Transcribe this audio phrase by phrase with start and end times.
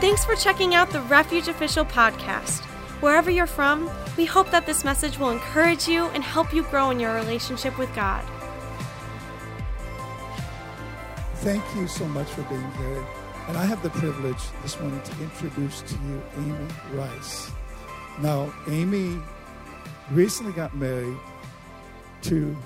[0.00, 2.64] Thanks for checking out the Refuge Official podcast.
[3.02, 6.88] Wherever you're from, we hope that this message will encourage you and help you grow
[6.88, 8.24] in your relationship with God.
[11.40, 13.06] Thank you so much for being here.
[13.48, 17.50] And I have the privilege this morning to introduce to you Amy Rice.
[18.20, 19.20] Now, Amy
[20.12, 21.18] recently got married
[22.22, 22.56] to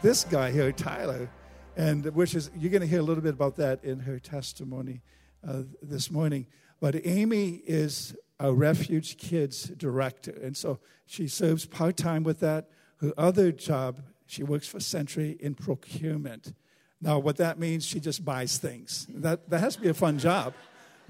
[0.00, 1.28] this guy here, Tyler,
[1.76, 5.02] and which is you're going to hear a little bit about that in her testimony
[5.46, 6.46] uh, this morning.
[6.80, 12.70] But Amy is a Refuge Kids director, and so she serves part time with that.
[13.00, 16.54] Her other job, she works for Century in procurement.
[17.02, 19.06] Now, what that means, she just buys things.
[19.10, 20.54] That, that has to be a fun job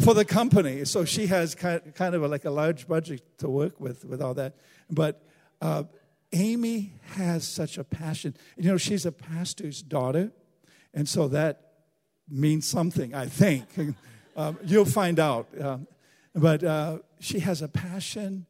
[0.01, 0.85] for the company.
[0.85, 4.35] So she has kind of a, like a large budget to work with, with all
[4.35, 4.55] that.
[4.91, 5.23] But
[5.61, 5.85] uh,
[6.33, 8.37] Amy has such a passion.
[8.57, 10.33] You know, she's a pastor's daughter,
[10.95, 11.73] and so that
[12.29, 13.67] means something, I think.
[14.41, 15.49] um, you'll find out.
[15.61, 15.87] Um,
[16.35, 18.47] but uh, she has a passion,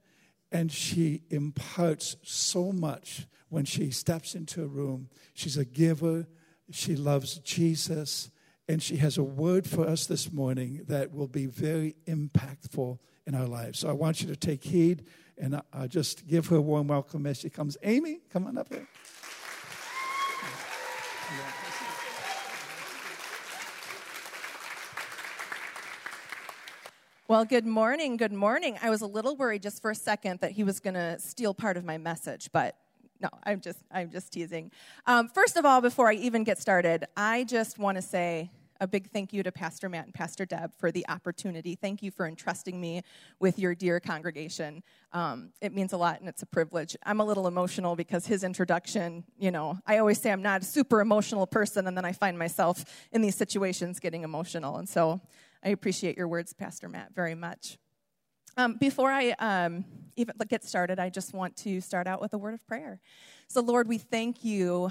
[0.52, 5.08] and she imparts so much when she steps into a room.
[5.34, 6.26] She's a giver
[6.70, 8.30] she loves Jesus,
[8.68, 13.34] and she has a word for us this morning that will be very impactful in
[13.34, 13.80] our lives.
[13.80, 15.04] So I want you to take heed
[15.36, 17.76] and uh, just give her a warm welcome as she comes.
[17.82, 18.86] Amy, come on up here.
[27.30, 28.16] Well, good morning.
[28.16, 28.76] Good morning.
[28.82, 31.54] I was a little worried just for a second that he was going to steal
[31.54, 32.74] part of my message, but
[33.20, 34.72] no, I'm just I'm just teasing.
[35.06, 38.50] Um, first of all, before I even get started, I just want to say
[38.80, 41.76] a big thank you to Pastor Matt and Pastor Deb for the opportunity.
[41.76, 43.02] Thank you for entrusting me
[43.38, 44.82] with your dear congregation.
[45.12, 46.96] Um, it means a lot and it's a privilege.
[47.04, 50.64] I'm a little emotional because his introduction, you know, I always say I'm not a
[50.64, 54.78] super emotional person, and then I find myself in these situations getting emotional.
[54.78, 55.20] And so
[55.62, 57.78] I appreciate your words, Pastor Matt, very much.
[58.56, 59.84] Um, before I um,
[60.16, 63.00] even get started, I just want to start out with a word of prayer.
[63.48, 64.90] So, Lord, we thank you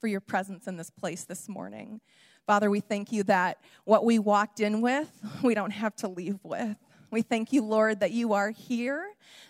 [0.00, 2.00] for your presence in this place this morning.
[2.46, 5.08] Father, we thank you that what we walked in with,
[5.42, 6.76] we don't have to leave with.
[7.12, 9.04] We thank you, Lord, that you are here,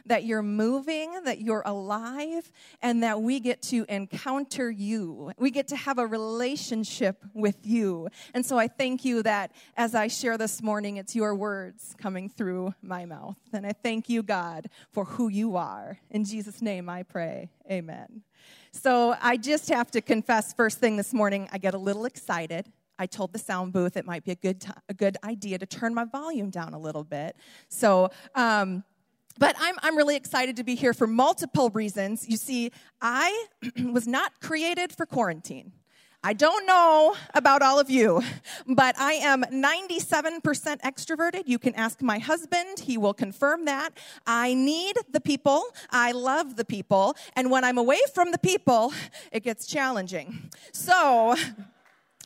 [0.07, 2.51] that you're moving, that you're alive,
[2.83, 5.33] and that we get to encounter you.
[5.39, 8.09] We get to have a relationship with you.
[8.35, 12.29] And so I thank you that as I share this morning, it's your words coming
[12.29, 13.39] through my mouth.
[13.53, 15.99] And I thank you, God, for who you are.
[16.11, 17.51] In Jesus' name I pray.
[17.71, 18.23] Amen.
[18.73, 22.67] So I just have to confess, first thing this morning, I get a little excited
[22.99, 25.67] I told the sound booth it might be a good, t- a good idea to
[25.67, 27.37] turn my volume down a little bit.
[27.69, 28.85] So, um,
[29.39, 32.29] but I'm, I'm really excited to be here for multiple reasons.
[32.29, 32.71] You see,
[33.01, 33.47] I
[33.83, 35.73] was not created for quarantine.
[36.25, 38.23] I don't know about all of you,
[38.69, 40.41] but I am 97%
[40.81, 41.43] extroverted.
[41.47, 43.99] You can ask my husband, he will confirm that.
[44.25, 48.93] I need the people, I love the people, and when I'm away from the people,
[49.33, 50.49] it gets challenging.
[50.73, 51.35] So,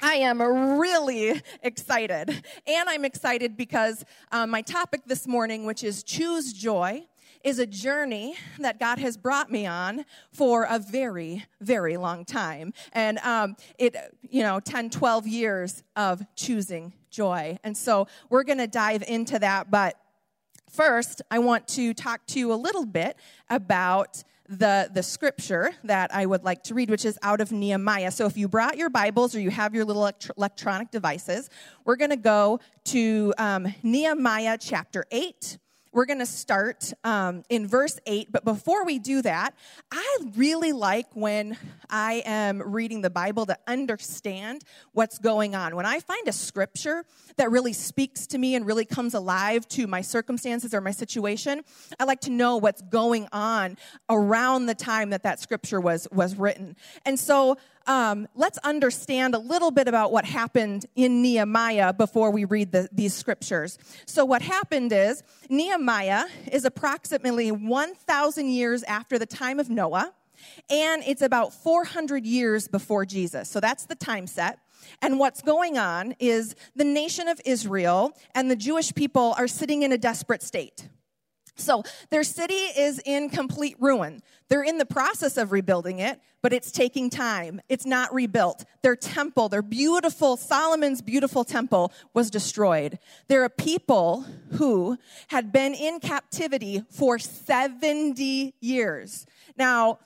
[0.07, 0.41] I am
[0.79, 2.31] really excited.
[2.65, 7.09] And I'm excited because um, my topic this morning, which is choose joy,
[7.43, 12.73] is a journey that God has brought me on for a very, very long time.
[12.93, 17.59] And um, it, you know, 10, 12 years of choosing joy.
[17.65, 19.73] And so we're going to dive into that.
[19.73, 19.99] But
[20.71, 23.17] first, I want to talk to you a little bit
[23.51, 28.11] about the, the scripture that I would like to read, which is out of Nehemiah.
[28.11, 31.51] So if you brought your Bibles or you have your little electronic devices,
[31.85, 35.59] we're going to go to um, Nehemiah chapter 8
[35.97, 38.31] we're going to start um, in verse 8.
[38.31, 39.55] But before we do that,
[39.91, 41.57] I really like when
[41.89, 44.61] I am reading the Bible to understand
[44.93, 45.75] what's going on.
[45.75, 47.07] When I find a scripture
[47.39, 51.63] that really speaks to me and really comes alive to my circumstances or my situation,
[51.99, 53.79] I like to know what's going on
[54.11, 56.77] around the time that that scripture was, was written.
[57.07, 62.45] And so, um, let's understand a little bit about what happened in Nehemiah before we
[62.45, 63.79] read the, these scriptures.
[64.07, 70.13] So, what happened is Nehemiah is approximately 1,000 years after the time of Noah,
[70.69, 73.49] and it's about 400 years before Jesus.
[73.49, 74.59] So, that's the time set.
[75.03, 79.83] And what's going on is the nation of Israel and the Jewish people are sitting
[79.83, 80.89] in a desperate state.
[81.57, 84.23] So their city is in complete ruin.
[84.49, 87.61] They're in the process of rebuilding it, but it's taking time.
[87.69, 88.65] It's not rebuilt.
[88.83, 92.99] Their temple, their beautiful, Solomon's beautiful temple was destroyed.
[93.29, 94.99] There are people who
[95.29, 99.27] had been in captivity for 70 years.
[99.57, 99.99] Now,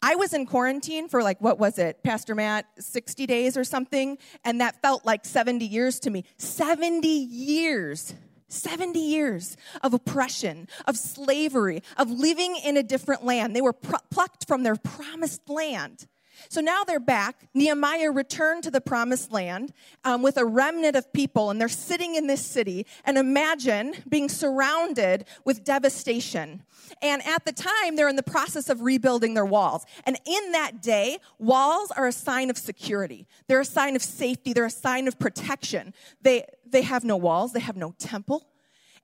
[0.00, 4.16] I was in quarantine for like, what was it, Pastor Matt, 60 days or something,
[4.44, 6.24] and that felt like 70 years to me.
[6.38, 8.14] 70 years
[8.48, 13.54] 70 years of oppression, of slavery, of living in a different land.
[13.54, 16.06] They were plucked from their promised land.
[16.48, 17.48] So now they're back.
[17.54, 19.72] Nehemiah returned to the promised land
[20.04, 22.86] um, with a remnant of people, and they're sitting in this city.
[23.04, 26.62] And imagine being surrounded with devastation.
[27.02, 29.84] And at the time, they're in the process of rebuilding their walls.
[30.04, 34.52] And in that day, walls are a sign of security, they're a sign of safety,
[34.52, 35.94] they're a sign of protection.
[36.22, 38.46] They, they have no walls, they have no temple.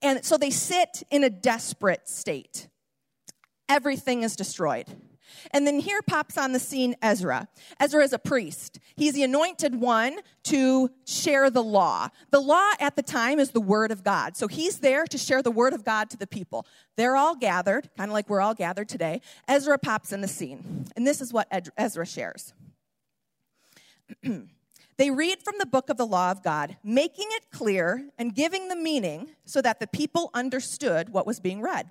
[0.03, 2.69] And so they sit in a desperate state.
[3.69, 4.87] Everything is destroyed.
[5.53, 7.49] And then here pops on the scene Ezra.
[7.81, 8.79] Ezra is a priest.
[8.97, 12.09] He's the anointed one to share the law.
[12.31, 14.37] The law at the time is the word of God.
[14.37, 16.67] So he's there to share the word of God to the people.
[16.97, 19.21] They're all gathered, kind of like we're all gathered today.
[19.49, 20.87] Ezra pops in the scene.
[20.97, 22.55] And this is what Ezra shares.
[24.97, 28.69] They read from the book of the law of God, making it clear and giving
[28.69, 31.91] the meaning so that the people understood what was being read.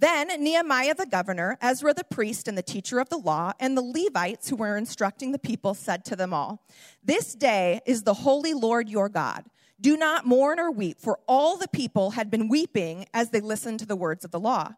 [0.00, 3.82] Then Nehemiah the governor, Ezra the priest and the teacher of the law, and the
[3.82, 6.62] Levites who were instructing the people said to them all,
[7.02, 9.44] This day is the holy Lord your God.
[9.80, 13.80] Do not mourn or weep, for all the people had been weeping as they listened
[13.80, 14.74] to the words of the law.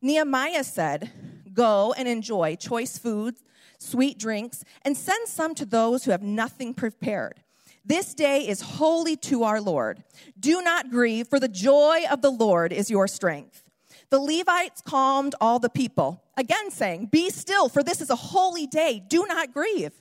[0.00, 1.10] Nehemiah said,
[1.52, 3.42] Go and enjoy choice foods,
[3.78, 7.42] sweet drinks, and send some to those who have nothing prepared.
[7.84, 10.02] This day is holy to our Lord.
[10.38, 13.64] Do not grieve, for the joy of the Lord is your strength.
[14.10, 18.66] The Levites calmed all the people, again saying, Be still, for this is a holy
[18.66, 19.02] day.
[19.06, 19.92] Do not grieve.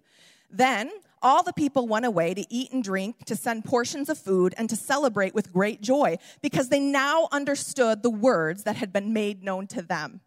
[0.49, 4.53] Then all the people went away to eat and drink, to send portions of food,
[4.57, 9.13] and to celebrate with great joy, because they now understood the words that had been
[9.13, 10.21] made known to them.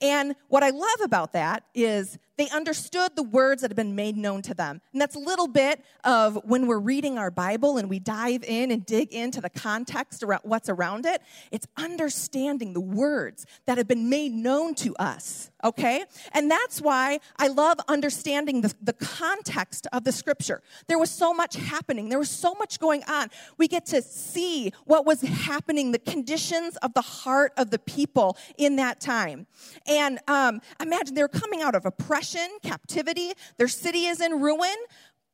[0.00, 4.16] And what I love about that is they understood the words that had been made
[4.16, 4.80] known to them.
[4.92, 8.70] And that's a little bit of when we're reading our Bible and we dive in
[8.70, 11.20] and dig into the context around what's around it.
[11.50, 16.04] It's understanding the words that have been made known to us, okay?
[16.32, 20.62] And that's why I love understanding the, the context of the scripture.
[20.86, 23.30] There was so much happening, there was so much going on.
[23.56, 28.36] We get to see what was happening, the conditions of the heart of the people
[28.56, 29.48] in that time.
[29.88, 32.27] And um, imagine they're coming out of oppression
[32.62, 33.32] captivity.
[33.56, 34.76] Their city is in ruin,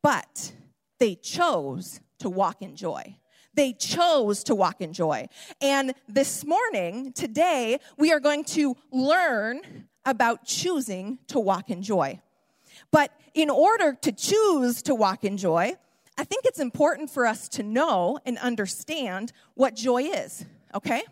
[0.02, 0.52] but
[0.99, 3.17] they chose to walk in joy.
[3.55, 5.29] They chose to walk in joy.
[5.61, 12.20] And this morning, today, we are going to learn about choosing to walk in joy.
[12.91, 15.75] But in order to choose to walk in joy,
[16.17, 20.44] I think it's important for us to know and understand what joy is,
[20.75, 21.02] okay?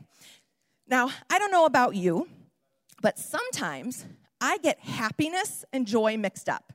[0.86, 2.28] Now, I don't know about you,
[3.00, 4.04] but sometimes
[4.42, 6.72] I get happiness and joy mixed up.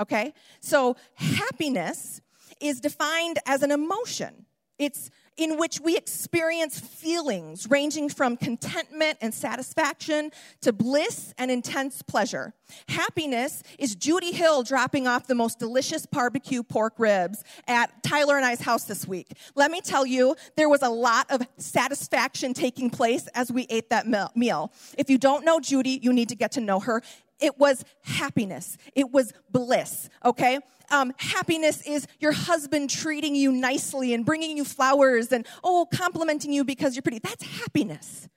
[0.00, 0.32] Okay?
[0.60, 2.22] So, happiness
[2.60, 4.46] is defined as an emotion.
[4.78, 10.30] It's in which we experience feelings ranging from contentment and satisfaction
[10.60, 12.52] to bliss and intense pleasure.
[12.88, 18.44] Happiness is Judy Hill dropping off the most delicious barbecue pork ribs at Tyler and
[18.44, 19.32] I's house this week.
[19.54, 23.90] Let me tell you, there was a lot of satisfaction taking place as we ate
[23.90, 24.06] that
[24.36, 24.72] meal.
[24.98, 27.02] If you don't know Judy, you need to get to know her.
[27.40, 28.76] It was happiness.
[28.94, 30.58] It was bliss, okay?
[30.90, 36.52] Um, happiness is your husband treating you nicely and bringing you flowers and, oh, complimenting
[36.52, 37.20] you because you're pretty.
[37.20, 38.28] That's happiness.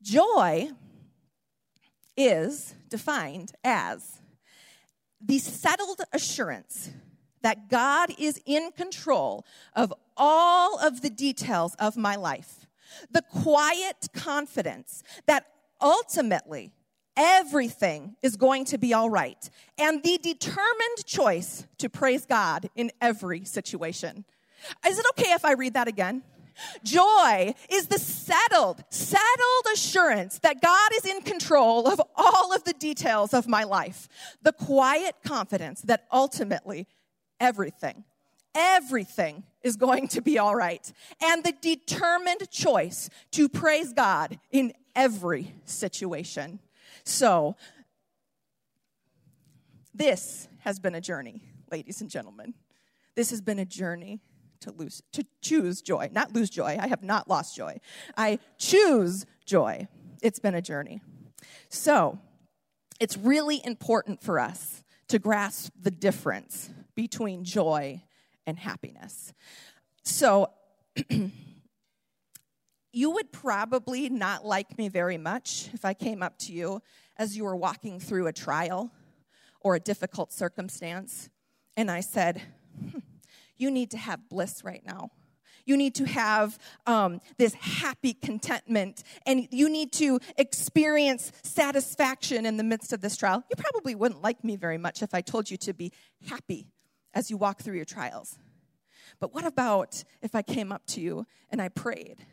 [0.00, 0.70] Joy
[2.16, 4.20] is defined as
[5.20, 6.90] the settled assurance
[7.42, 9.44] that God is in control
[9.74, 12.66] of all of the details of my life.
[13.10, 15.46] The quiet confidence that
[15.80, 16.72] ultimately
[17.16, 22.90] everything is going to be all right, and the determined choice to praise God in
[23.00, 24.24] every situation.
[24.86, 26.22] Is it okay if I read that again?
[26.82, 32.72] Joy is the settled, settled assurance that God is in control of all of the
[32.72, 34.08] details of my life.
[34.42, 36.86] The quiet confidence that ultimately
[37.40, 38.04] everything,
[38.54, 40.92] everything is going to be all right.
[41.22, 46.60] And the determined choice to praise God in every situation.
[47.04, 47.56] So,
[49.94, 52.54] this has been a journey, ladies and gentlemen.
[53.14, 54.20] This has been a journey
[54.60, 56.78] to lose to choose joy, not lose joy.
[56.80, 57.78] I have not lost joy.
[58.16, 59.86] I choose joy.
[60.22, 61.00] It's been a journey.
[61.68, 62.18] So,
[62.98, 68.02] it's really important for us to grasp the difference between joy
[68.46, 69.32] and happiness.
[70.02, 70.50] So,
[72.94, 76.80] you would probably not like me very much if I came up to you
[77.16, 78.92] as you were walking through a trial
[79.60, 81.28] or a difficult circumstance
[81.76, 82.40] and I said,
[82.78, 82.98] hmm,
[83.56, 85.10] You need to have bliss right now.
[85.66, 92.58] You need to have um, this happy contentment, and you need to experience satisfaction in
[92.58, 93.42] the midst of this trial.
[93.48, 95.90] You probably wouldn't like me very much if I told you to be
[96.28, 96.66] happy
[97.14, 98.38] as you walk through your trials.
[99.20, 102.26] But what about if I came up to you and I prayed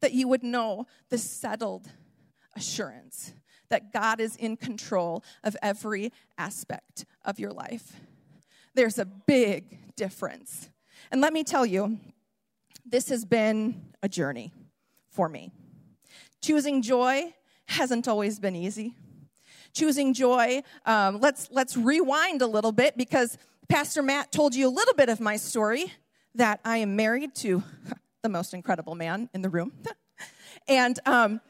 [0.00, 1.88] that you would know the settled
[2.54, 3.32] assurance
[3.68, 8.00] that God is in control of every aspect of your life?
[8.74, 10.68] There's a big difference.
[11.10, 11.98] And let me tell you,
[12.84, 14.52] this has been a journey
[15.08, 15.50] for me.
[16.42, 17.34] Choosing joy
[17.66, 18.94] hasn't always been easy.
[19.72, 23.36] Choosing joy, um, let's, let's rewind a little bit because
[23.68, 25.92] Pastor Matt told you a little bit of my story
[26.34, 27.62] that I am married to
[28.26, 29.72] the most incredible man in the room.
[30.68, 31.40] and um,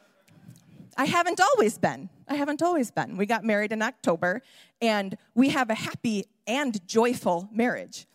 [0.94, 2.10] I haven't always been.
[2.28, 3.16] I haven't always been.
[3.16, 4.42] We got married in October,
[4.82, 8.06] and we have a happy and joyful marriage.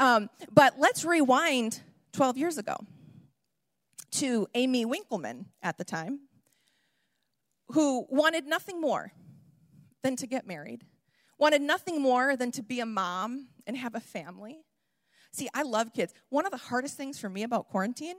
[0.00, 1.80] Um, but let's rewind
[2.12, 2.76] 12 years ago
[4.10, 6.18] to Amy Winkleman at the time,
[7.68, 9.12] who wanted nothing more
[10.02, 10.84] than to get married,
[11.38, 14.64] wanted nothing more than to be a mom and have a family.
[15.30, 16.12] See, I love kids.
[16.30, 18.16] One of the hardest things for me about quarantine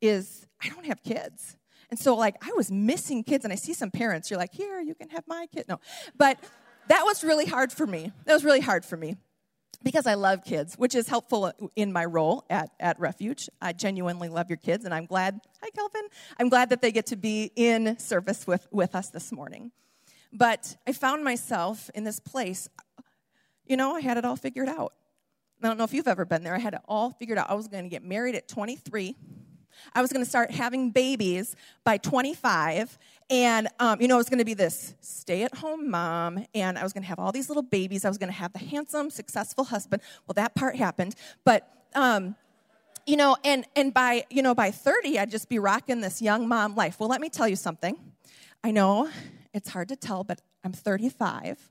[0.00, 1.56] is I don't have kids.
[1.90, 4.80] And so, like, I was missing kids, and I see some parents, you're like, here,
[4.80, 5.66] you can have my kid.
[5.68, 5.80] No.
[6.16, 6.38] But
[6.88, 8.12] that was really hard for me.
[8.24, 9.16] That was really hard for me
[9.82, 13.48] because I love kids, which is helpful in my role at, at Refuge.
[13.60, 16.08] I genuinely love your kids, and I'm glad, hi, Kelvin,
[16.40, 19.70] I'm glad that they get to be in service with, with us this morning.
[20.32, 22.68] But I found myself in this place,
[23.66, 24.94] you know, I had it all figured out.
[25.64, 26.54] I don't know if you've ever been there.
[26.54, 27.48] I had it all figured out.
[27.48, 29.16] I was going to get married at 23.
[29.94, 32.98] I was going to start having babies by 25.
[33.30, 36.78] And, um, you know, I was going to be this stay at home mom, and
[36.78, 38.04] I was going to have all these little babies.
[38.04, 40.02] I was going to have the handsome, successful husband.
[40.26, 41.14] Well, that part happened.
[41.44, 42.36] But, um,
[43.06, 46.46] you know, and, and by, you know, by 30, I'd just be rocking this young
[46.46, 47.00] mom life.
[47.00, 47.96] Well, let me tell you something.
[48.62, 49.08] I know
[49.54, 51.70] it's hard to tell, but I'm 35.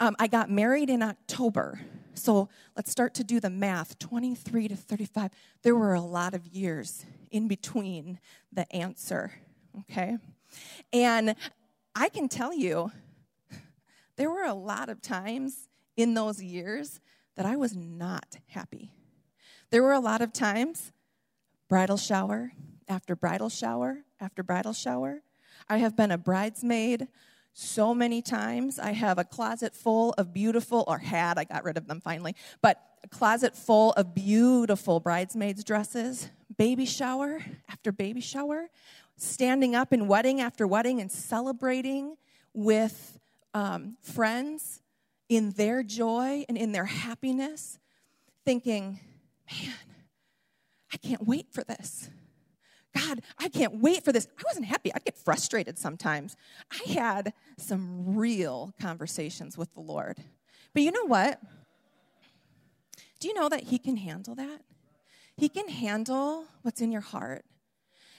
[0.00, 1.78] Um, I got married in October.
[2.14, 5.30] So let's start to do the math 23 to 35.
[5.62, 8.18] There were a lot of years in between
[8.52, 9.32] the answer,
[9.80, 10.18] okay?
[10.92, 11.34] And
[11.94, 12.90] I can tell you,
[14.16, 17.00] there were a lot of times in those years
[17.36, 18.92] that I was not happy.
[19.70, 20.92] There were a lot of times,
[21.68, 22.52] bridal shower
[22.88, 25.22] after bridal shower after bridal shower.
[25.68, 27.08] I have been a bridesmaid
[27.52, 28.78] so many times.
[28.78, 32.34] I have a closet full of beautiful, or had, I got rid of them finally,
[32.62, 38.68] but a closet full of beautiful bridesmaids' dresses, baby shower after baby shower,
[39.16, 42.16] standing up in wedding after wedding and celebrating
[42.54, 43.18] with
[43.54, 44.82] um, friends
[45.28, 47.78] in their joy and in their happiness,
[48.44, 49.00] thinking,
[49.50, 49.74] man,
[50.92, 52.10] I can't wait for this.
[52.94, 54.26] God, I can't wait for this.
[54.38, 54.92] I wasn't happy.
[54.92, 56.36] I'd get frustrated sometimes.
[56.70, 60.18] I had some real conversations with the Lord.
[60.72, 61.40] But you know what?
[63.20, 64.62] Do you know that He can handle that?
[65.36, 67.44] He can handle what's in your heart.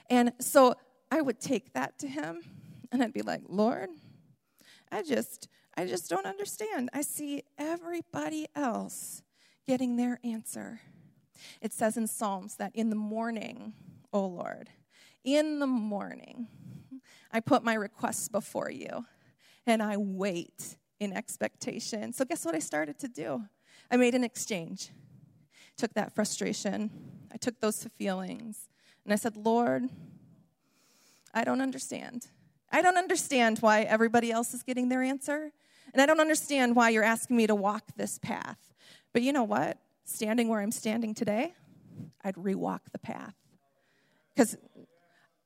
[0.10, 0.76] And so
[1.12, 2.42] I would take that to Him
[2.92, 3.90] and I'd be like, Lord,
[4.92, 5.48] I just,
[5.78, 6.90] I just don't understand.
[6.94, 9.24] I see everybody else
[9.66, 10.82] getting their answer.
[11.62, 13.74] It says in Psalms that in the morning,
[14.14, 14.70] O Lord.
[15.24, 16.48] In the morning,
[17.32, 19.06] I put my requests before you
[19.66, 22.14] and I wait in expectation.
[22.14, 23.44] So, guess what I started to do?
[23.90, 24.90] I made an exchange.
[25.78, 26.92] Took that frustration,
[27.34, 28.70] I took those feelings,
[29.04, 29.84] and I said, Lord,
[31.34, 32.28] I don't understand.
[32.72, 35.52] I don't understand why everybody else is getting their answer,
[35.94, 38.74] and I don't understand why you're asking me to walk this path.
[39.14, 39.78] But you know what?
[40.04, 41.54] Standing where I'm standing today,
[42.24, 43.36] I'd rewalk the path
[44.34, 44.58] because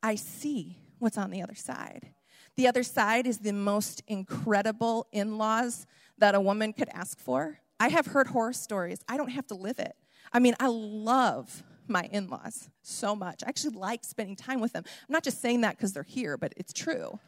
[0.01, 2.13] I see what's on the other side.
[2.56, 5.86] The other side is the most incredible in laws
[6.18, 7.60] that a woman could ask for.
[7.80, 9.04] I have heard horror stories.
[9.10, 9.96] I don't have to live it.
[10.32, 13.44] I mean, I love my in laws so much.
[13.44, 14.84] I actually like spending time with them.
[14.88, 17.20] I'm not just saying that because they're here, but it's true.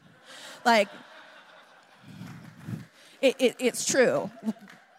[0.66, 0.88] Like,
[3.22, 4.30] it, it, it's true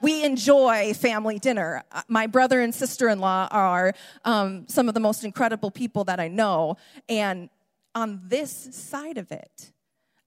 [0.01, 1.83] we enjoy family dinner.
[1.91, 6.05] Uh, my brother and sister in law are um, some of the most incredible people
[6.05, 6.77] that I know.
[7.09, 7.51] And
[7.95, 9.73] on this side of it,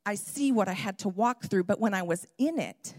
[0.05, 1.65] I see what I had to walk through.
[1.65, 2.93] But when I was in it,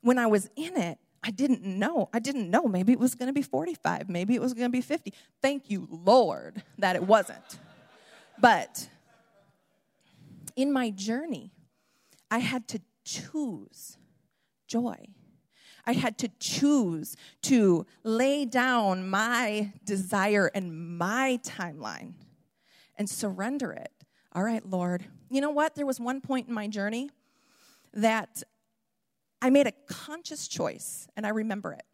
[0.00, 2.08] when I was in it, I didn't know.
[2.12, 2.66] I didn't know.
[2.66, 4.08] Maybe it was going to be 45.
[4.08, 5.12] Maybe it was going to be 50.
[5.42, 7.58] Thank you, Lord, that it wasn't.
[8.40, 8.88] But
[10.54, 11.52] in my journey,
[12.30, 13.96] I had to choose
[14.66, 15.08] joy.
[15.88, 22.12] I had to choose to lay down my desire and my timeline
[22.96, 23.90] and surrender it.
[24.34, 25.06] All right, Lord.
[25.30, 25.76] You know what?
[25.76, 27.08] There was one point in my journey
[27.94, 28.42] that
[29.40, 31.84] I made a conscious choice, and I remember it.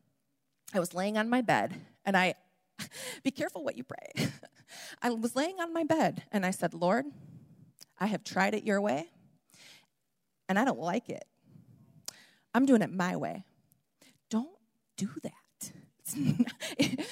[0.75, 2.35] I was laying on my bed, and I,
[3.23, 4.29] be careful what you pray.
[5.03, 7.05] I was laying on my bed, and I said, Lord,
[8.01, 9.07] I have tried it your way,
[10.49, 11.25] and I don't like it.
[12.53, 13.45] I'm doing it my way.
[14.97, 15.35] Don't that.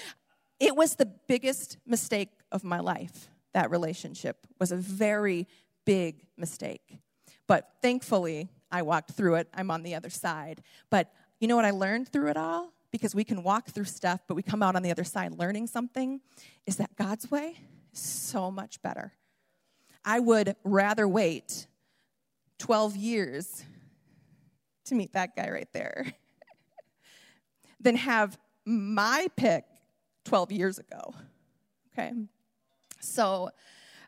[0.61, 3.29] it was the biggest mistake of my life.
[3.55, 5.47] That relationship was a very
[5.85, 6.99] big mistake.
[7.47, 9.49] But thankfully, I walked through it.
[9.55, 10.63] I'm on the other side.
[10.91, 12.73] But you know what I learned through it all?
[12.91, 15.67] Because we can walk through stuff, but we come out on the other side learning
[15.67, 16.21] something,
[16.67, 17.57] is that God's way
[17.93, 19.13] is so much better.
[20.05, 21.67] I would rather wait
[22.59, 23.65] 12 years
[24.87, 26.13] to meet that guy right there
[27.83, 29.65] than have my pick
[30.25, 31.15] 12 years ago.
[31.93, 32.13] Okay?
[33.01, 33.51] So,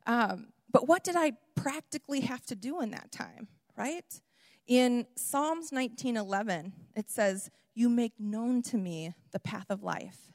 [0.06, 4.20] um, but what did I practically have to do in that time, right?
[4.66, 10.32] In Psalms 19:11, it says, "You make known to me the path of life.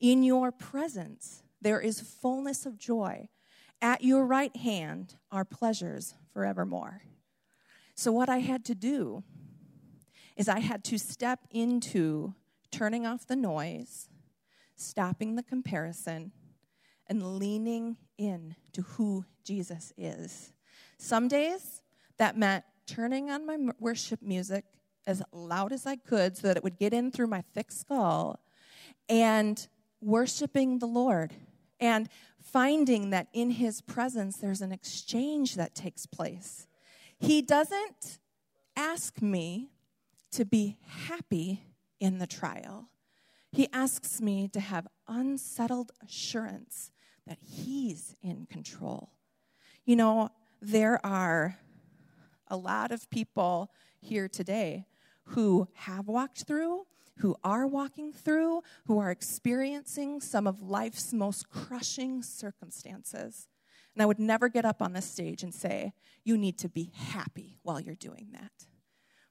[0.00, 3.28] In your presence there is fullness of joy.
[3.82, 7.02] At your right hand are pleasures forevermore."
[7.94, 9.24] So what I had to do
[10.36, 12.34] is I had to step into
[12.70, 14.08] turning off the noise,
[14.76, 16.32] stopping the comparison,
[17.06, 20.52] and leaning in to who Jesus is.
[20.98, 21.80] Some days
[22.18, 24.64] that meant turning on my worship music
[25.06, 28.40] as loud as I could so that it would get in through my thick skull
[29.08, 29.66] and
[30.00, 31.32] worshiping the Lord
[31.80, 32.08] and
[32.40, 36.66] finding that in his presence there's an exchange that takes place.
[37.18, 38.18] He doesn't
[38.76, 39.70] ask me
[40.32, 41.62] to be happy
[42.00, 42.88] in the trial.
[43.50, 46.90] He asks me to have unsettled assurance
[47.26, 49.12] that He's in control.
[49.84, 50.30] You know,
[50.60, 51.58] there are
[52.48, 54.86] a lot of people here today
[55.24, 56.86] who have walked through,
[57.18, 63.48] who are walking through, who are experiencing some of life's most crushing circumstances.
[63.94, 66.92] And I would never get up on this stage and say, you need to be
[66.94, 68.52] happy while you're doing that.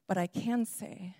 [0.07, 1.15] But I can say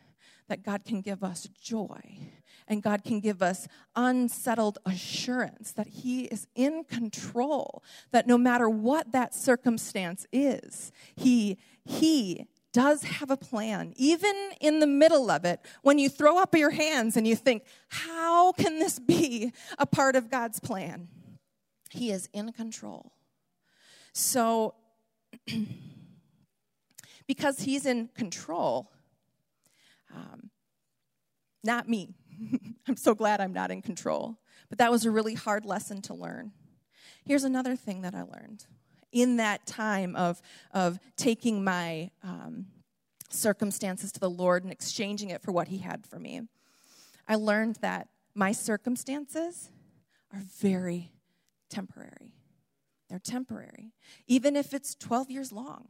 [0.47, 2.19] that God can give us joy
[2.67, 8.69] and God can give us unsettled assurance that He is in control, that no matter
[8.69, 15.45] what that circumstance is, He, he does have a plan, even in the middle of
[15.45, 19.85] it, when you throw up your hands and you think, How can this be a
[19.85, 21.07] part of God's plan?
[21.89, 23.13] He is in control.
[24.13, 24.75] So,
[27.27, 28.91] because He's in control,
[30.17, 30.49] um,
[31.63, 32.15] not me.
[32.87, 34.39] I'm so glad I'm not in control.
[34.69, 36.51] But that was a really hard lesson to learn.
[37.23, 38.65] Here's another thing that I learned
[39.11, 42.67] in that time of, of taking my um,
[43.29, 46.41] circumstances to the Lord and exchanging it for what He had for me.
[47.27, 49.69] I learned that my circumstances
[50.33, 51.11] are very
[51.69, 52.33] temporary.
[53.09, 53.93] They're temporary,
[54.27, 55.89] even if it's 12 years long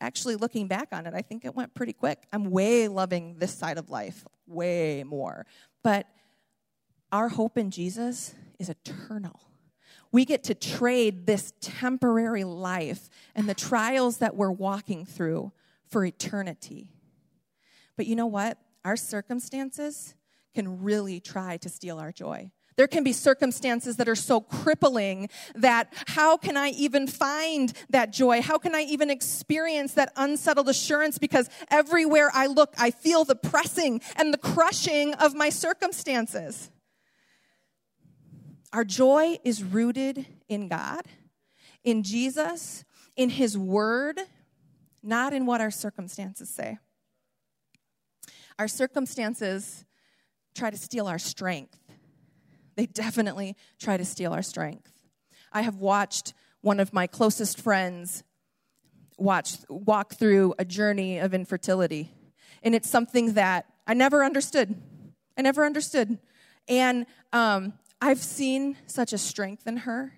[0.00, 2.22] actually looking back on it, I think it went pretty quick.
[2.32, 5.46] I'm way loving this side of life, way more.
[5.82, 6.06] But
[7.12, 9.40] our hope in Jesus is eternal.
[10.12, 15.52] We get to trade this temporary life and the trials that we're walking through
[15.88, 16.92] for eternity.
[17.96, 18.58] But you know what?
[18.84, 20.14] Our circumstances
[20.54, 22.50] can really try to steal our joy.
[22.76, 28.12] There can be circumstances that are so crippling that how can I even find that
[28.12, 28.42] joy?
[28.42, 31.16] How can I even experience that unsettled assurance?
[31.16, 36.70] Because everywhere I look, I feel the pressing and the crushing of my circumstances.
[38.74, 41.02] Our joy is rooted in God,
[41.82, 42.84] in Jesus,
[43.16, 44.20] in His Word,
[45.02, 46.76] not in what our circumstances say.
[48.58, 49.86] Our circumstances
[50.54, 51.85] try to steal our strength
[52.76, 54.92] they definitely try to steal our strength.
[55.52, 58.22] I have watched one of my closest friends
[59.18, 62.12] watch walk through a journey of infertility.
[62.62, 64.74] And it's something that I never understood.
[65.38, 66.18] I never understood.
[66.68, 70.14] And um, I've seen such a strength in her.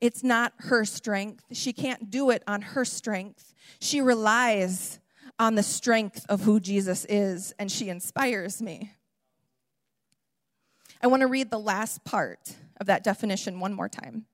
[0.00, 1.44] It's not her strength.
[1.52, 3.52] She can't do it on her strength.
[3.80, 4.98] She relies
[5.38, 8.92] on the strength of who Jesus is, and she inspires me.
[11.02, 14.26] I want to read the last part of that definition one more time.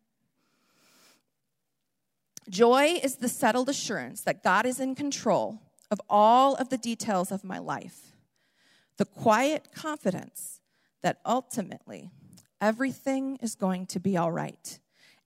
[2.48, 7.32] Joy is the settled assurance that God is in control of all of the details
[7.32, 8.16] of my life.
[8.96, 10.60] the quiet confidence
[11.02, 12.10] that ultimately
[12.60, 14.78] everything is going to be all right,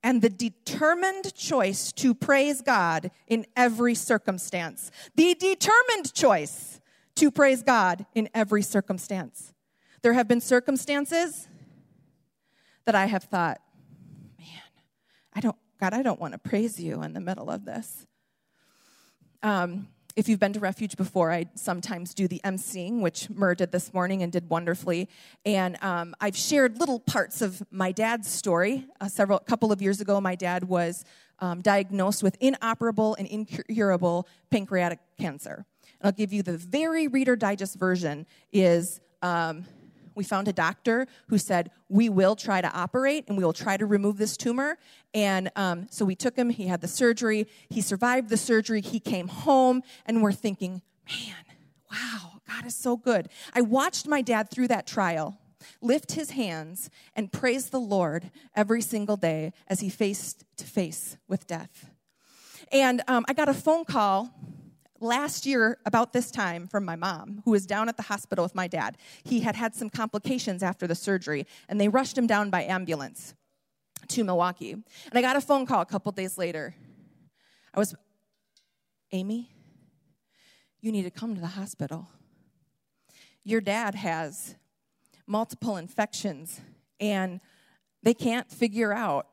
[0.02, 4.90] and the determined choice to praise God in every circumstance.
[5.14, 6.80] The determined choice
[7.16, 9.52] to praise God in every circumstance.
[10.02, 11.48] There have been circumstances
[12.86, 13.60] that I have thought,
[14.38, 14.48] man,
[15.34, 18.06] I don't, God, I don't want to praise you in the middle of this.
[19.42, 23.72] Um, if you've been to Refuge before, I sometimes do the emceeing, which Mur did
[23.72, 25.08] this morning and did wonderfully.
[25.44, 28.86] And um, I've shared little parts of my dad's story.
[29.00, 31.04] Uh, several, a couple of years ago, my dad was
[31.38, 35.64] um, diagnosed with inoperable and incurable pancreatic cancer.
[36.00, 38.26] And I'll give you the very Reader Digest version.
[38.52, 39.64] Is um,
[40.20, 43.78] we found a doctor who said, We will try to operate and we will try
[43.78, 44.76] to remove this tumor.
[45.14, 49.00] And um, so we took him, he had the surgery, he survived the surgery, he
[49.00, 51.36] came home, and we're thinking, Man,
[51.90, 53.30] wow, God is so good.
[53.54, 55.38] I watched my dad through that trial
[55.80, 61.16] lift his hands and praise the Lord every single day as he faced to face
[61.28, 61.88] with death.
[62.70, 64.34] And um, I got a phone call
[65.00, 68.54] last year, about this time, from my mom, who was down at the hospital with
[68.54, 68.96] my dad.
[69.24, 73.34] He had had some complications after the surgery, and they rushed him down by ambulance
[74.08, 74.72] to Milwaukee.
[74.72, 74.84] And
[75.14, 76.74] I got a phone call a couple days later.
[77.72, 77.94] I was,
[79.12, 79.50] Amy,
[80.80, 82.08] you need to come to the hospital.
[83.42, 84.56] Your dad has
[85.26, 86.60] multiple infections,
[86.98, 87.40] and
[88.02, 89.26] they can't figure out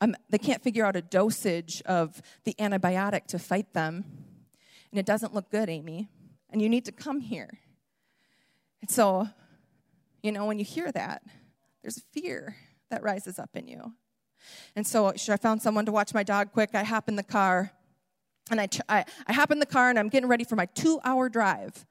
[0.00, 4.04] um, they can't figure out a dosage of the antibiotic to fight them
[4.90, 6.08] and it doesn't look good, Amy,
[6.50, 7.58] and you need to come here.
[8.80, 9.28] And so,
[10.22, 11.22] you know, when you hear that,
[11.82, 12.56] there's fear
[12.90, 13.92] that rises up in you.
[14.76, 16.70] And so, sure, I found someone to watch my dog quick.
[16.74, 17.72] I hop in the car,
[18.50, 21.00] and I, I, I hop in the car, and I'm getting ready for my two
[21.04, 21.86] hour drive.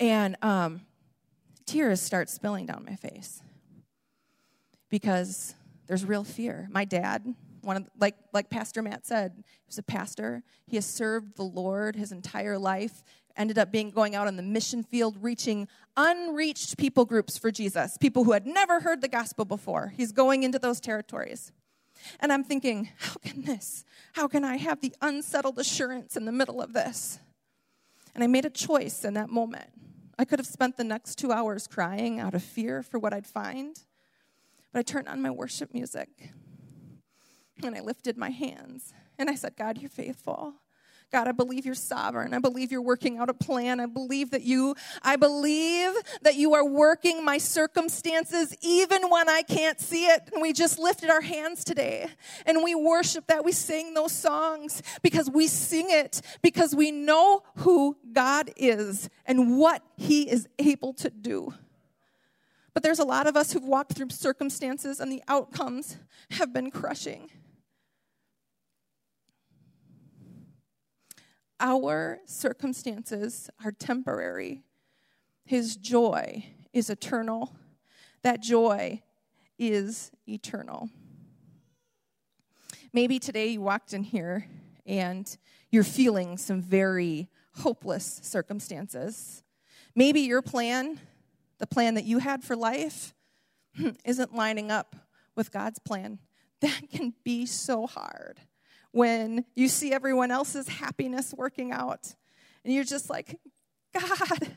[0.00, 0.82] And um,
[1.66, 3.42] tears start spilling down my face
[4.88, 5.54] because
[5.86, 6.68] there's real fear.
[6.70, 7.34] My dad,
[7.68, 10.42] one of, like, like Pastor Matt said, he was a pastor.
[10.66, 13.04] He has served the Lord his entire life,
[13.36, 17.98] ended up being going out on the mission field, reaching unreached people groups for Jesus,
[17.98, 19.92] people who had never heard the gospel before.
[19.94, 21.52] He's going into those territories.
[22.20, 23.84] And I'm thinking, how can this?
[24.14, 27.20] How can I have the unsettled assurance in the middle of this?
[28.14, 29.68] And I made a choice in that moment.
[30.18, 33.26] I could have spent the next two hours crying out of fear for what I'd
[33.26, 33.78] find,
[34.72, 36.32] but I turned on my worship music
[37.66, 40.54] and I lifted my hands and I said, God, you're faithful.
[41.10, 42.34] God, I believe you're sovereign.
[42.34, 43.80] I believe you're working out a plan.
[43.80, 49.40] I believe that you, I believe that you are working my circumstances even when I
[49.40, 50.28] can't see it.
[50.32, 52.08] And we just lifted our hands today
[52.44, 53.42] and we worship that.
[53.42, 59.56] We sing those songs because we sing it because we know who God is and
[59.56, 61.54] what he is able to do.
[62.74, 65.96] But there's a lot of us who've walked through circumstances and the outcomes
[66.32, 67.30] have been crushing.
[71.60, 74.62] Our circumstances are temporary.
[75.44, 77.56] His joy is eternal.
[78.22, 79.02] That joy
[79.58, 80.88] is eternal.
[82.92, 84.46] Maybe today you walked in here
[84.86, 85.36] and
[85.70, 89.42] you're feeling some very hopeless circumstances.
[89.96, 91.00] Maybe your plan,
[91.58, 93.14] the plan that you had for life,
[94.04, 94.94] isn't lining up
[95.34, 96.20] with God's plan.
[96.60, 98.40] That can be so hard
[98.92, 102.14] when you see everyone else's happiness working out
[102.64, 103.38] and you're just like,
[103.94, 104.56] God.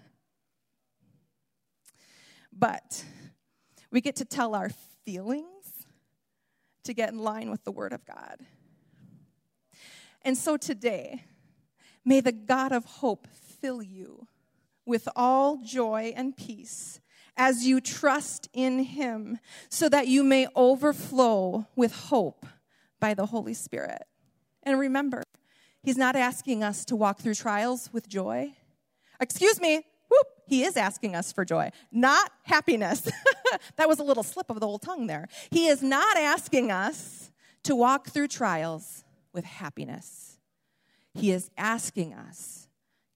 [2.52, 3.06] But
[3.92, 4.70] we get to tell our
[5.06, 5.46] feelings
[6.84, 8.38] to get in line with the Word of God.
[10.24, 11.24] And so today,
[12.06, 13.28] may the God of hope
[13.60, 14.28] fill you
[14.86, 17.00] with all joy and peace
[17.38, 19.40] as you trust in Him,
[19.70, 22.46] so that you may overflow with hope
[23.00, 24.04] by the Holy Spirit.
[24.64, 25.24] And remember,
[25.84, 28.54] He's not asking us to walk through trials with joy.
[29.20, 33.10] Excuse me, whoop, He is asking us for joy, not happiness.
[33.78, 35.28] that was a little slip of the old tongue there.
[35.50, 37.32] He is not asking us
[37.64, 40.38] to walk through trials with happiness.
[41.14, 42.68] He is asking us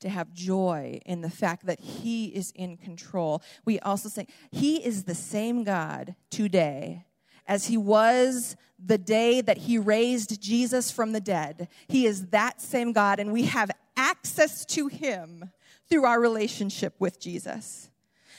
[0.01, 3.41] to have joy in the fact that He is in control.
[3.63, 7.05] We also say, He is the same God today
[7.47, 11.67] as he was the day that he raised Jesus from the dead.
[11.87, 15.51] He is that same God, and we have access to him
[15.89, 17.89] through our relationship with Jesus.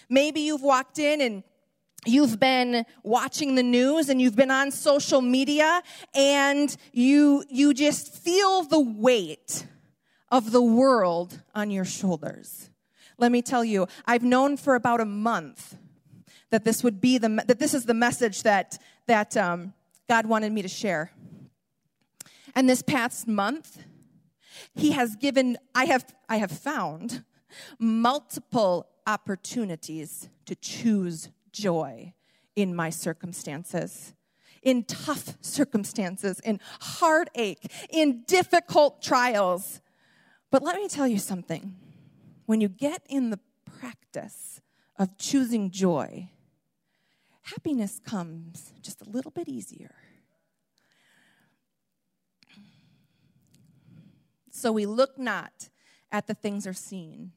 [0.09, 1.43] Maybe you've walked in and
[2.05, 5.83] you've been watching the news and you've been on social media
[6.15, 9.67] and you you just feel the weight
[10.31, 12.71] of the world on your shoulders
[13.19, 15.77] Let me tell you, I've known for about a month
[16.51, 19.73] that this would be the that this is the message that that um,
[20.09, 21.11] God wanted me to share.
[22.55, 23.85] And this past month,
[24.75, 27.25] He has given I have I have found
[27.79, 32.15] multiple opportunities to choose joy
[32.55, 34.15] in my circumstances.
[34.63, 39.81] In tough circumstances, in heartache, in difficult trials.
[40.51, 41.77] But let me tell you something.
[42.47, 43.39] When you get in the
[43.79, 44.61] practice
[44.99, 46.31] of choosing joy,
[47.47, 49.95] happiness comes just a little bit easier.
[54.51, 55.69] So we look not
[56.11, 57.33] at the things are seen,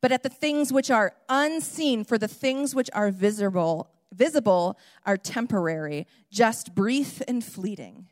[0.00, 5.16] but at the things which are unseen, for the things which are visible, visible are
[5.16, 8.06] temporary, just brief and fleeting.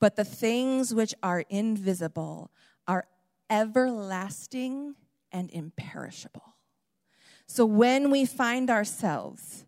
[0.00, 2.50] But the things which are invisible
[2.88, 3.06] are
[3.48, 4.96] everlasting
[5.30, 6.56] and imperishable.
[7.46, 9.64] So when we find ourselves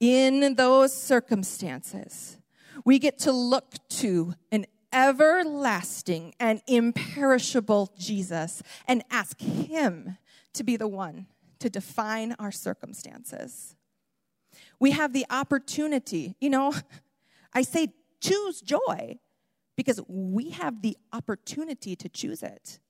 [0.00, 2.38] in those circumstances,
[2.84, 10.16] we get to look to an everlasting and imperishable Jesus and ask Him
[10.54, 11.26] to be the one
[11.58, 13.76] to define our circumstances.
[14.80, 16.72] We have the opportunity, you know,
[17.52, 17.88] I say
[18.20, 19.18] choose joy
[19.76, 22.80] because we have the opportunity to choose it.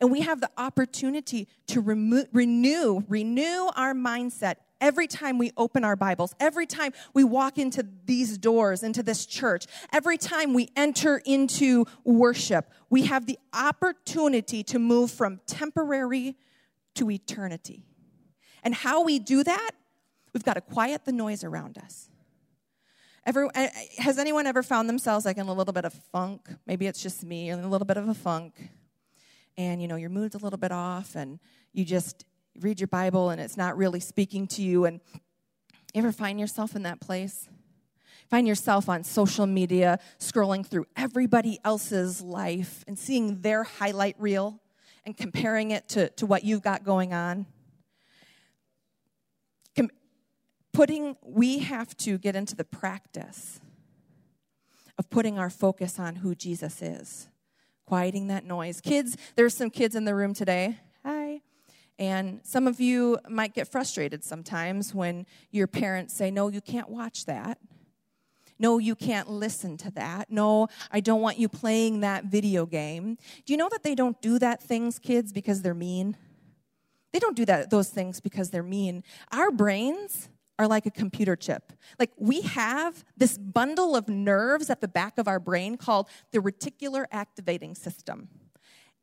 [0.00, 5.84] And we have the opportunity to remo- renew, renew our mindset every time we open
[5.84, 10.70] our Bibles, every time we walk into these doors, into this church, every time we
[10.76, 16.36] enter into worship, we have the opportunity to move from temporary
[16.94, 17.84] to eternity.
[18.62, 19.70] And how we do that,
[20.32, 22.08] we've got to quiet the noise around us.
[23.24, 26.48] Ever, eh, has anyone ever found themselves like in a little bit of funk?
[26.66, 28.70] Maybe it's just me, in a little bit of a funk
[29.56, 31.38] and you know your mood's a little bit off and
[31.72, 32.24] you just
[32.60, 35.00] read your bible and it's not really speaking to you and
[35.94, 37.48] you ever find yourself in that place
[38.28, 44.60] find yourself on social media scrolling through everybody else's life and seeing their highlight reel
[45.04, 47.46] and comparing it to, to what you've got going on
[49.76, 49.90] Com-
[50.72, 53.60] putting we have to get into the practice
[54.98, 57.28] of putting our focus on who jesus is
[57.86, 58.80] quieting that noise.
[58.80, 60.78] Kids, there's some kids in the room today.
[61.98, 66.88] And some of you might get frustrated sometimes when your parents say, No, you can't
[66.88, 67.58] watch that.
[68.58, 70.30] No, you can't listen to that.
[70.30, 73.18] No, I don't want you playing that video game.
[73.44, 76.16] Do you know that they don't do that things, kids, because they're mean?
[77.12, 79.02] They don't do that those things because they're mean.
[79.32, 80.28] Our brains
[80.58, 81.72] are like a computer chip.
[81.98, 86.38] Like we have this bundle of nerves at the back of our brain called the
[86.38, 88.28] reticular activating system.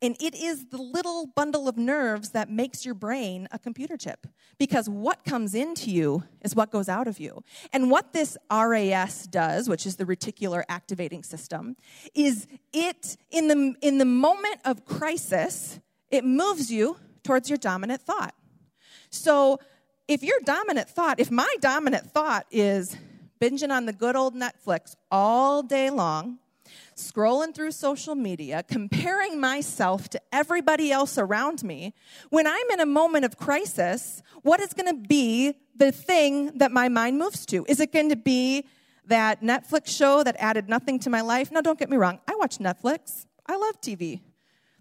[0.04, 4.28] And it is the little bundle of nerves that makes your brain a computer chip.
[4.58, 7.42] Because what comes into you is what goes out of you.
[7.72, 11.78] And what this RAS does, which is the reticular activating system,
[12.13, 15.80] is it, in the, in the moment of crisis,
[16.12, 18.36] it moves you towards your dominant thought.
[19.10, 19.60] So
[20.10, 22.98] if your dominant thought, if my dominant thought is
[23.39, 26.39] binging on the good old Netflix all day long,
[26.98, 31.94] scrolling through social media, comparing myself to everybody else around me,
[32.30, 36.72] when I'm in a moment of crisis, what is going to be the thing that
[36.72, 37.66] my mind moves to?
[37.68, 38.66] Is it going to be
[39.06, 41.52] that Netflix show that added nothing to my life?
[41.52, 44.22] Now, don't get me wrong, I watch Netflix, I love TV.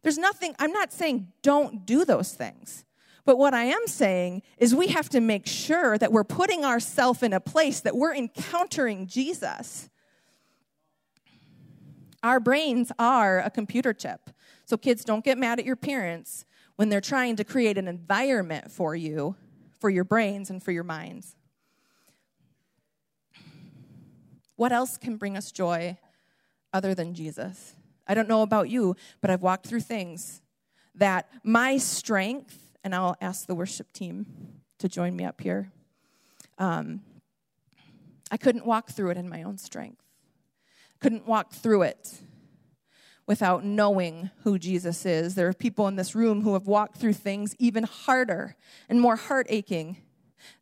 [0.02, 2.84] There's nothing, I'm not saying don't do those things.
[3.24, 7.22] But what I am saying is we have to make sure that we're putting ourselves
[7.22, 9.88] in a place that we're encountering Jesus.
[12.22, 14.30] Our brains are a computer chip.
[14.64, 16.44] So, kids, don't get mad at your parents
[16.76, 19.36] when they're trying to create an environment for you,
[19.80, 21.34] for your brains, and for your minds.
[24.56, 25.98] What else can bring us joy
[26.72, 27.74] other than Jesus?
[28.06, 30.42] I don't know about you, but I've walked through things
[30.94, 34.26] that my strength and I'll ask the worship team
[34.78, 35.70] to join me up here.
[36.58, 37.00] Um,
[38.30, 40.01] I couldn't walk through it in my own strength.
[41.02, 42.20] Couldn't walk through it
[43.26, 45.34] without knowing who Jesus is.
[45.34, 48.54] There are people in this room who have walked through things even harder
[48.88, 49.96] and more heart aching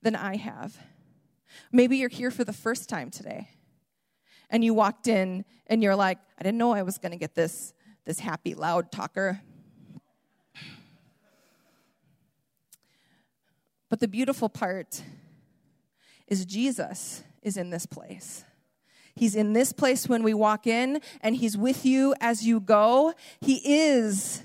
[0.01, 0.79] than I have.
[1.71, 3.51] Maybe you're here for the first time today
[4.49, 7.35] and you walked in and you're like, I didn't know I was going to get
[7.35, 7.75] this,
[8.07, 9.43] this happy, loud talker.
[13.91, 15.03] But the beautiful part
[16.27, 18.43] is Jesus is in this place.
[19.15, 23.15] He's in this place when we walk in, and He's with you as you go.
[23.41, 24.43] He is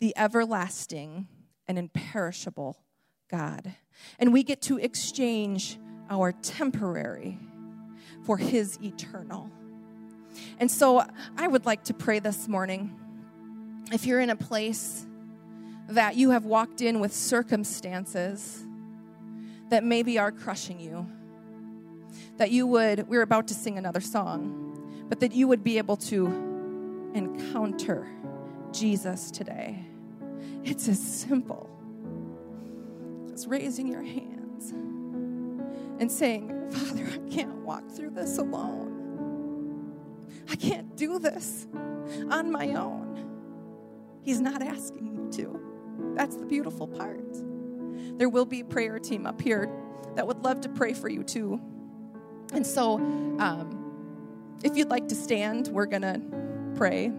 [0.00, 1.28] the everlasting
[1.66, 2.76] and imperishable
[3.30, 3.74] God.
[4.18, 5.78] And we get to exchange
[6.10, 7.38] our temporary
[8.24, 9.50] for his eternal.
[10.58, 11.04] And so
[11.36, 12.94] I would like to pray this morning.
[13.92, 15.06] If you're in a place
[15.88, 18.64] that you have walked in with circumstances
[19.70, 21.06] that maybe are crushing you,
[22.36, 25.96] that you would, we're about to sing another song, but that you would be able
[25.96, 26.26] to
[27.14, 28.08] encounter
[28.72, 29.84] Jesus today.
[30.64, 31.70] It's as simple
[33.32, 34.70] as raising your hands
[36.00, 38.90] and saying, Father, I can't walk through this alone.
[40.50, 41.66] I can't do this
[42.30, 43.02] on my own.
[44.22, 45.60] He's not asking you to.
[46.14, 47.20] That's the beautiful part.
[48.18, 49.70] There will be a prayer team up here
[50.14, 51.60] that would love to pray for you too.
[52.54, 53.74] And so, um,
[54.62, 56.20] if you'd like to stand, we're going to
[56.76, 57.12] pray.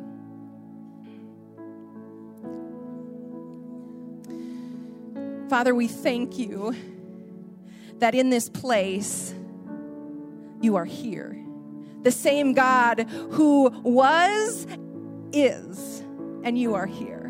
[5.49, 6.75] Father, we thank you
[7.99, 9.33] that in this place
[10.61, 11.37] you are here.
[12.01, 14.65] The same God who was,
[15.31, 15.99] is,
[16.43, 17.24] and you are here.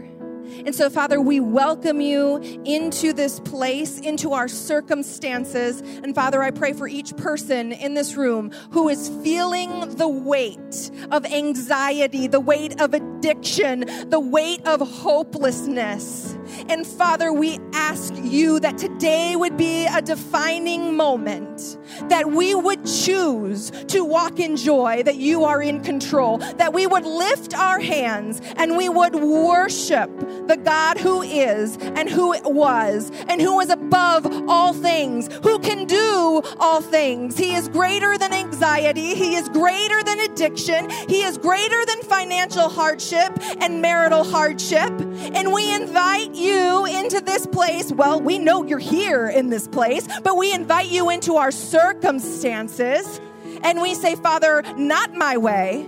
[0.66, 5.82] And so, Father, we welcome you into this place, into our circumstances.
[5.82, 10.90] And Father, I pray for each person in this room who is feeling the weight
[11.12, 16.25] of anxiety, the weight of addiction, the weight of hopelessness.
[16.68, 21.78] And Father, we ask you that today would be a defining moment,
[22.10, 26.88] that we would choose to walk in joy, that you are in control, that we
[26.88, 30.10] would lift our hands and we would worship
[30.48, 35.86] the God who is and who was and who is above all things, who can
[35.86, 37.38] do all things.
[37.38, 42.70] He is greater than anxiety, He is greater than addiction, He is greater than financial
[42.70, 44.92] hardship and marital hardship.
[45.38, 47.92] And we invite you into this place.
[47.92, 53.20] Well, we know you're here in this place, but we invite you into our circumstances.
[53.64, 55.88] And we say, Father, not my way,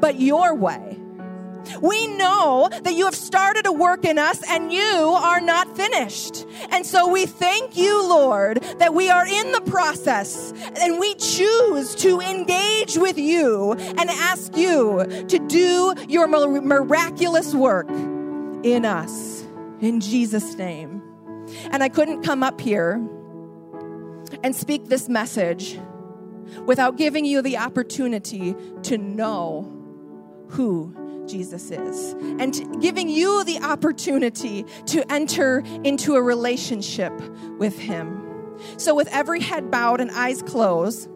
[0.00, 1.03] but your way.
[1.80, 6.46] We know that you have started a work in us and you are not finished.
[6.70, 11.94] And so we thank you, Lord, that we are in the process and we choose
[11.96, 17.88] to engage with you and ask you to do your miraculous work
[18.62, 19.42] in us.
[19.80, 21.02] In Jesus' name.
[21.70, 22.94] And I couldn't come up here
[24.42, 25.78] and speak this message
[26.66, 29.70] without giving you the opportunity to know
[30.48, 30.94] who
[31.26, 37.12] Jesus is and giving you the opportunity to enter into a relationship
[37.58, 38.20] with Him.
[38.76, 41.08] So, with every head bowed and eyes closed,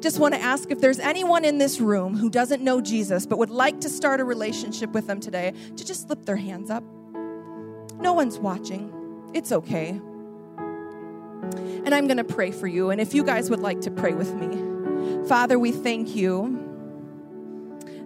[0.00, 3.38] just want to ask if there's anyone in this room who doesn't know Jesus but
[3.38, 6.84] would like to start a relationship with them today to just slip their hands up.
[8.00, 9.30] No one's watching.
[9.34, 10.00] It's okay.
[11.84, 12.90] And I'm going to pray for you.
[12.90, 16.64] And if you guys would like to pray with me, Father, we thank you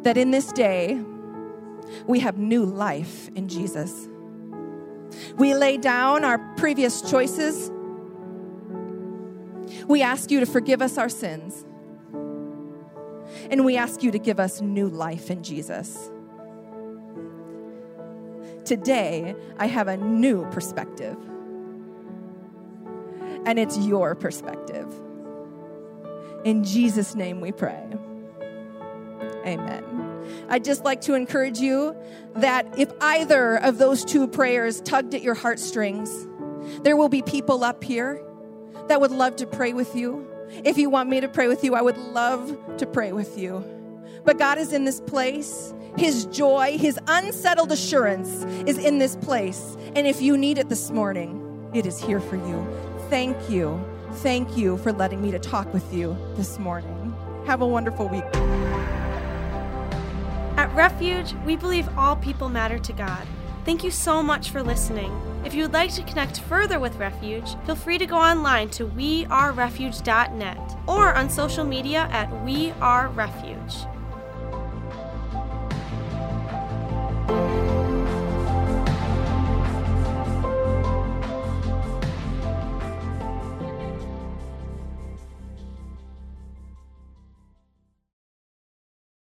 [0.02, 1.00] that in this day,
[2.07, 4.09] we have new life in Jesus.
[5.37, 7.70] We lay down our previous choices.
[9.87, 11.64] We ask you to forgive us our sins.
[13.50, 16.11] And we ask you to give us new life in Jesus.
[18.64, 21.16] Today, I have a new perspective.
[23.44, 24.87] And it's your perspective.
[26.44, 27.85] In Jesus' name we pray.
[29.44, 30.46] Amen.
[30.48, 31.96] I'd just like to encourage you
[32.37, 36.11] that if either of those two prayers tugged at your heartstrings,
[36.83, 38.22] there will be people up here
[38.88, 40.26] that would love to pray with you.
[40.64, 43.64] If you want me to pray with you, I would love to pray with you.
[44.24, 45.74] But God is in this place.
[45.96, 49.76] His joy, His unsettled assurance is in this place.
[49.94, 52.66] And if you need it this morning, it is here for you.
[53.09, 53.83] Thank you.
[54.16, 57.14] Thank you for letting me to talk with you this morning.
[57.46, 58.24] Have a wonderful week.
[60.62, 63.27] At Refuge, we believe all people matter to God.
[63.64, 65.12] Thank you so much for listening.
[65.45, 68.86] If you would like to connect further with Refuge, feel free to go online to
[68.86, 73.74] wearerefuge.net or on social media at We Are Refuge.